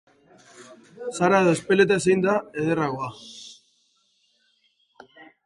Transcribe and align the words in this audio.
Sara 1.17 1.41
edo 1.45 1.51
Ezpeleta, 1.57 1.99
zein 2.07 2.23
da 2.25 2.33
ederragoa? 2.63 3.11